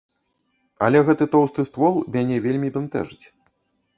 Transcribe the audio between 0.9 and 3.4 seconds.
гэты тоўсты ствол мяне вельмі бянтэжыць.